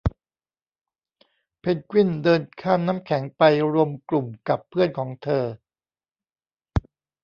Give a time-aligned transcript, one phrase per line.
[1.59, 3.41] เพนกวินเดินข้ามน้ำแข็งไป
[3.73, 5.45] รวมกลุ่มกับเพื่อนของเธอ